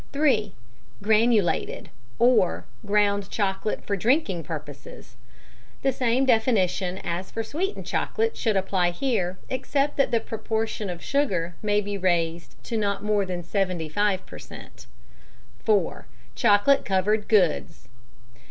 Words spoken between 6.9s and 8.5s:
as for sweetened chocolate